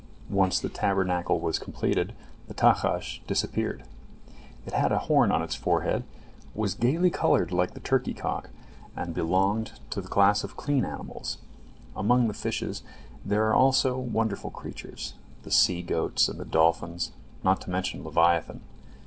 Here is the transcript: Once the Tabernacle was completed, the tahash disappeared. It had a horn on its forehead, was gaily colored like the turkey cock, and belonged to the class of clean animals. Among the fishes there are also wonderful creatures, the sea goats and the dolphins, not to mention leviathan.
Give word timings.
Once 0.31 0.59
the 0.59 0.67
Tabernacle 0.67 1.39
was 1.39 1.59
completed, 1.59 2.13
the 2.47 2.55
tahash 2.55 3.21
disappeared. 3.27 3.83
It 4.65 4.73
had 4.73 4.91
a 4.91 4.97
horn 4.97 5.31
on 5.31 5.43
its 5.43 5.53
forehead, 5.53 6.05
was 6.55 6.73
gaily 6.73 7.11
colored 7.11 7.51
like 7.51 7.75
the 7.75 7.79
turkey 7.79 8.15
cock, 8.15 8.49
and 8.95 9.13
belonged 9.13 9.73
to 9.91 10.01
the 10.01 10.07
class 10.07 10.43
of 10.43 10.57
clean 10.57 10.85
animals. 10.85 11.37
Among 11.95 12.27
the 12.27 12.33
fishes 12.33 12.81
there 13.23 13.45
are 13.49 13.53
also 13.53 13.95
wonderful 13.95 14.49
creatures, 14.49 15.13
the 15.43 15.51
sea 15.51 15.83
goats 15.83 16.27
and 16.27 16.39
the 16.39 16.45
dolphins, 16.45 17.11
not 17.43 17.61
to 17.61 17.69
mention 17.69 18.03
leviathan. 18.03 18.61